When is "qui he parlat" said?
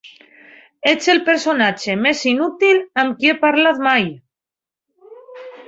3.21-3.85